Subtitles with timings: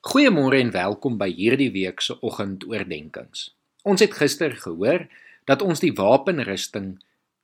[0.00, 3.50] Goeiemôre en welkom by hierdie week se oggendoordenkings.
[3.84, 5.02] Ons het gister gehoor
[5.44, 6.94] dat ons die wapenrusting,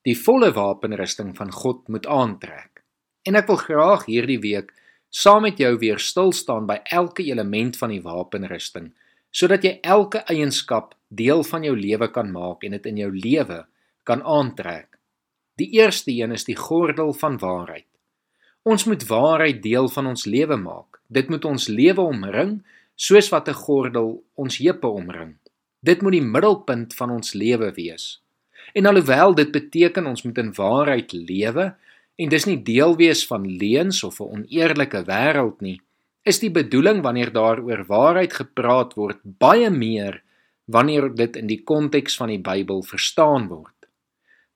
[0.08, 2.80] die volle wapenrusting van God moet aantrek.
[3.28, 4.72] En ek wil graag hierdie week
[5.12, 8.88] saam met jou weer stil staan by elke element van die wapenrusting,
[9.28, 13.66] sodat jy elke eienskap deel van jou lewe kan maak en dit in jou lewe
[14.08, 14.96] kan aantrek.
[15.60, 17.90] Die eerste een is die gordel van waarheid.
[18.66, 20.98] Ons moet waarheid deel van ons lewe maak.
[21.06, 22.56] Dit moet ons lewe omring
[22.98, 25.36] soos wat 'n gordel ons heupe omring.
[25.80, 28.20] Dit moet die middelpunt van ons lewe wees.
[28.74, 31.74] En alhoewel dit beteken ons moet in waarheid lewe
[32.16, 35.80] en dis nie deel wees van leuns of 'n oneerlike wêreld nie,
[36.24, 40.22] is die bedoeling wanneer daar oor waarheid gepraat word baie meer
[40.64, 43.86] wanneer dit in die konteks van die Bybel verstaan word.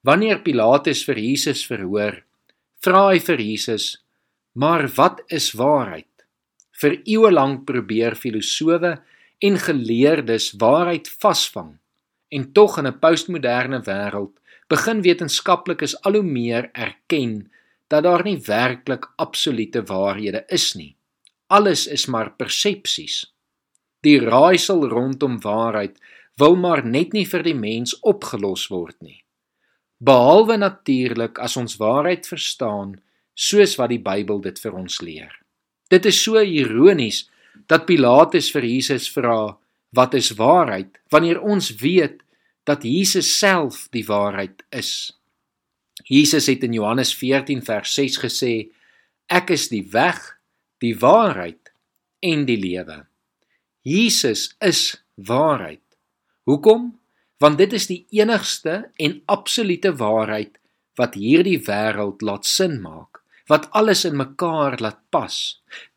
[0.03, 2.23] Wanneer Pilatus vir Jesus verhoor,
[2.81, 4.01] vra hy vir Jesus:
[4.53, 6.07] "Maar wat is waarheid?"
[6.81, 9.03] vir eeue lank probeer filosowe
[9.39, 11.75] en geleerdes waarheid vasvang
[12.29, 14.35] en tog in 'n postmoderne wêreld
[14.69, 17.51] begin wetenskaplikes al hoe meer erken
[17.89, 20.97] dat daar nie werklik absolute waarhede is nie.
[21.47, 23.35] Alles is maar persepsies.
[24.01, 25.99] Die raaisel rondom waarheid
[26.37, 29.25] wil maar net nie vir die mens opgelos word nie.
[29.99, 32.95] Behalwe natuurlik as ons waarheid verstaan
[33.41, 35.33] soos wat die Bybel dit vir ons leer.
[35.91, 37.25] Dit is so ironies
[37.71, 39.57] dat Pilatus vir Jesus vra,
[39.93, 42.23] "Wat is waarheid?" wanneer ons weet
[42.65, 45.13] dat Jesus self die waarheid is.
[46.05, 48.71] Jesus het in Johannes 14 vers 6 gesê,
[49.29, 50.39] "Ek is die weg,
[50.79, 51.73] die waarheid
[52.21, 53.07] en die lewe."
[53.83, 55.83] Jesus is waarheid.
[56.45, 56.99] Hoekom?
[57.39, 60.59] Want dit is die enigste en absolute waarheid
[60.95, 63.20] wat hierdie wêreld laat sin maak
[63.51, 65.37] wat alles in mekaar laat pas.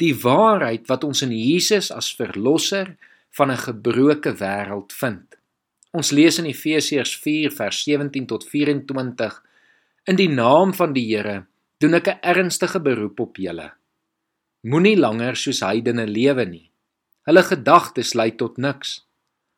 [0.01, 2.95] Die waarheid wat ons in Jesus as verlosser
[3.37, 5.37] van 'n gebroke wêreld vind.
[5.91, 9.41] Ons lees in Efesiërs 4 vers 17 tot 24:
[10.03, 11.45] In die naam van die Here
[11.77, 13.71] doen ek 'n ernstige beroep op julle.
[14.61, 16.71] Moenie langer soos heidene lewe nie.
[17.25, 19.05] Hulle gedagtes lei tot niks.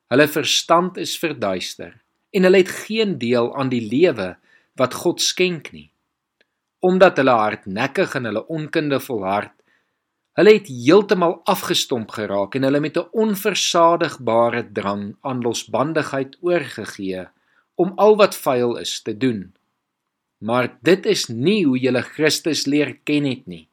[0.10, 4.38] Hulle verstand is verduister en hulle het geen deel aan die lewe
[4.76, 5.92] wat God skenk nie
[6.80, 9.54] omdat hulle hardnekkig en hulle onkunde volhard.
[10.36, 17.28] Hulle het heeltemal afgestomp geraak en hulle met 'n onversadigbare drang aan losbandigheid oorgegee
[17.76, 19.54] om al wat vuil is te doen.
[20.38, 23.68] Maar dit is nie hoe julle Christus leer ken het nie.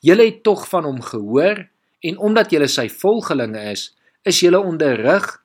[0.00, 1.68] Julle het tog van hom gehoor
[2.00, 5.44] en omdat julle sy volgelinge is, is julle onderrig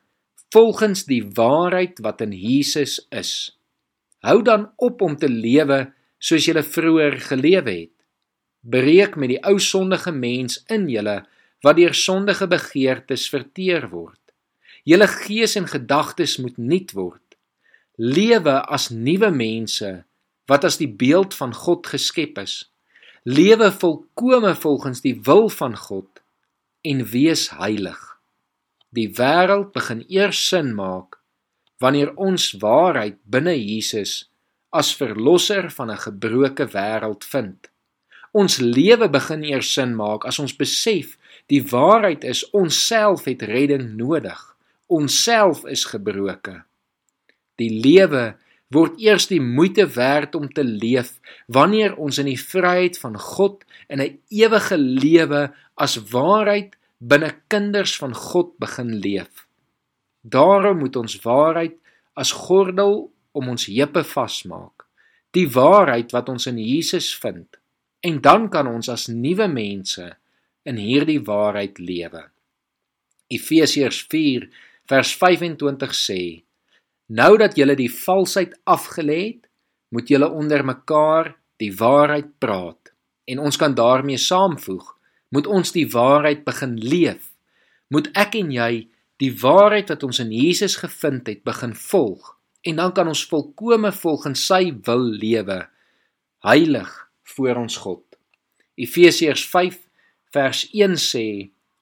[0.51, 3.57] volgens die waarheid wat in Jesus is.
[4.19, 7.95] Hou dan op om te lewe soos julle vroeër gelewe het.
[8.61, 11.23] Breek met die ou sondige mens in julle
[11.65, 14.19] wat deur sondige begeertes verteer word.
[14.85, 17.37] Julle gees en gedagtes moet nuut word.
[17.97, 19.91] Lewe as nuwe mense
[20.49, 22.55] wat as die beeld van God geskep is.
[23.23, 26.21] Lewe volkome volgens die wil van God
[26.81, 27.99] en wees heilig.
[28.89, 31.17] Die wêreld begin eers sin maak
[31.81, 34.30] wanneer ons waarheid binne Jesus
[34.71, 37.69] as verlosser van 'n gebroke wêreld vind.
[38.31, 41.17] Ons lewe begin eers sin maak as ons besef
[41.51, 44.39] die waarheid is ons self het redding nodig.
[44.87, 46.63] Ons self is gebroke.
[47.59, 48.35] Die lewe
[48.71, 53.65] word eers die moeite werd om te leef wanneer ons in die vryheid van God
[53.89, 59.47] in 'n ewige lewe as waarheid binne kinders van God begin leef.
[60.21, 61.75] Daarom moet ons waarheid
[62.13, 64.85] as gordel om ons heupe vasmaak.
[65.31, 67.47] Die waarheid wat ons in Jesus vind.
[68.03, 70.07] En dan kan ons as nuwe mense
[70.67, 72.25] in hierdie waarheid lewe.
[73.31, 74.49] Efesiërs 4
[74.91, 76.21] vers 25 sê:
[77.15, 79.47] Nou dat julle die valsheid afgelê het,
[79.91, 82.91] moet julle onder mekaar die waarheid praat.
[83.27, 84.85] En ons kan daarmee saamvoeg,
[85.29, 87.31] moet ons die waarheid begin leef.
[87.91, 88.71] Moet ek en jy
[89.21, 93.91] die waarheid wat ons in Jesus gevind het begin volg en dan kan ons volkome
[93.91, 95.59] volgens sy wil lewe
[96.45, 96.91] heilig
[97.35, 98.03] voor ons God.
[98.75, 99.77] Efesiërs 5
[100.33, 101.25] vers 1 sê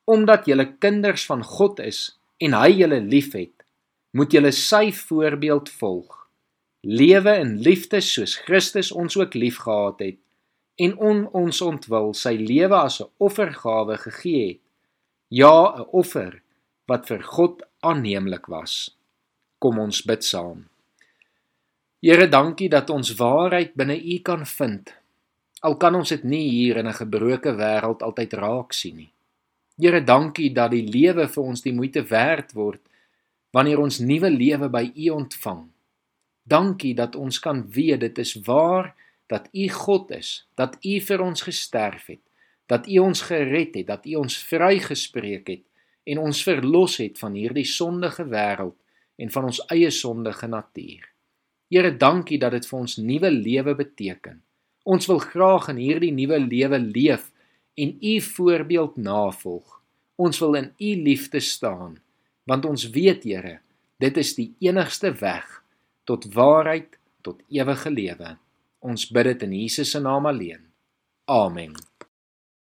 [0.09, 3.53] omdat julle kinders van God is en hy julle liefhet
[4.17, 6.15] moet julle sy voorbeeld volg
[6.81, 10.19] lewe in liefde soos Christus ons ook liefgehad het
[10.79, 14.61] en on ons ontwil sy lewe as 'n offergawe gegee het
[15.29, 16.41] ja 'n offer
[16.87, 18.99] wat vir God aanneemlik was
[19.59, 20.68] Kom ons bid saam.
[21.99, 24.93] Here, dankie dat ons waarheid binne U kan vind.
[25.67, 29.11] Al kan ons dit nie hier in 'n gebroke wêreld altyd raak sien nie.
[29.75, 32.79] Here, dankie dat die lewe vir ons die moeite werd word
[33.51, 35.67] wanneer ons nuwe lewe by U ontvang.
[36.43, 38.95] Dankie dat ons kan weet dit is waar
[39.27, 42.23] dat U God is, dat U vir ons gesterf het,
[42.67, 45.63] dat U ons gered het, dat U ons vrygespreek het
[46.03, 48.77] en ons verlos het van hierdie sondige wêreld
[49.17, 51.18] en van ons eie sondige natuur.
[51.69, 54.41] Here, dankie dat dit vir ons nuwe lewe beteken.
[54.89, 57.29] Ons wil graag in hierdie nuwe lewe leef
[57.77, 59.77] en U voorbeeld navolg.
[60.19, 61.99] Ons wil in U liefde staan,
[62.49, 63.59] want ons weet, Here,
[64.01, 65.59] dit is die enigste weg
[66.09, 68.33] tot waarheid, tot ewige lewe.
[68.81, 70.65] Ons bid dit in Jesus se naam alleen.
[71.29, 71.75] Amen.